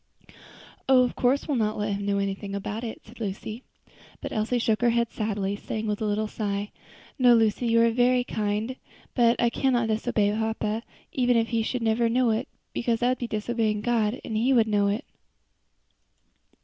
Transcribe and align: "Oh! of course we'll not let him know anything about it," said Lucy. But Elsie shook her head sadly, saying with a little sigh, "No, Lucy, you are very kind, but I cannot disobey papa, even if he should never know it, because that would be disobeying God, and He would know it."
"Oh! 0.89 1.03
of 1.03 1.15
course 1.15 1.47
we'll 1.47 1.57
not 1.57 1.77
let 1.77 1.93
him 1.93 2.07
know 2.07 2.17
anything 2.17 2.55
about 2.55 2.83
it," 2.83 3.01
said 3.05 3.19
Lucy. 3.19 3.61
But 4.19 4.31
Elsie 4.33 4.57
shook 4.57 4.81
her 4.81 4.89
head 4.89 5.11
sadly, 5.11 5.55
saying 5.55 5.85
with 5.85 6.01
a 6.01 6.05
little 6.07 6.27
sigh, 6.27 6.71
"No, 7.19 7.35
Lucy, 7.35 7.67
you 7.67 7.83
are 7.83 7.91
very 7.91 8.23
kind, 8.23 8.77
but 9.13 9.39
I 9.39 9.51
cannot 9.51 9.89
disobey 9.89 10.31
papa, 10.33 10.81
even 11.11 11.37
if 11.37 11.49
he 11.49 11.61
should 11.61 11.83
never 11.83 12.09
know 12.09 12.31
it, 12.31 12.47
because 12.73 13.01
that 13.01 13.09
would 13.09 13.19
be 13.19 13.27
disobeying 13.27 13.81
God, 13.81 14.19
and 14.25 14.35
He 14.35 14.53
would 14.53 14.65
know 14.67 14.87
it." 14.87 15.05